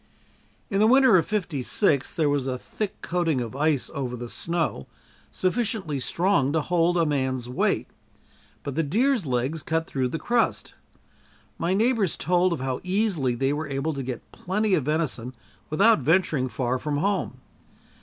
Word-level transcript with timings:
In 0.71 0.79
the 0.79 0.87
winter 0.87 1.15
of 1.17 1.27
'56, 1.27 2.15
there 2.15 2.27
was 2.27 2.47
a 2.47 2.57
thick 2.57 2.99
coating 3.03 3.39
of 3.39 3.55
ice 3.55 3.91
over 3.93 4.15
the 4.15 4.31
snow, 4.31 4.87
sufficiently 5.31 5.99
strong 5.99 6.51
to 6.53 6.61
hold 6.61 6.97
a 6.97 7.05
man's 7.05 7.47
weight, 7.47 7.85
but 8.63 8.73
the 8.73 8.81
deers' 8.81 9.27
legs 9.27 9.61
cut 9.61 9.85
through 9.85 10.07
the 10.07 10.17
crust. 10.17 10.73
My 11.59 11.75
neighbors 11.75 12.17
told 12.17 12.51
of 12.51 12.61
how 12.61 12.79
easily 12.83 13.35
they 13.35 13.53
were 13.53 13.67
able 13.67 13.93
to 13.93 14.01
get 14.01 14.31
plenty 14.31 14.73
of 14.73 14.85
venison 14.85 15.35
without 15.69 15.99
venturing 15.99 16.49
far 16.49 16.79
from 16.79 16.97
home. 16.97 17.37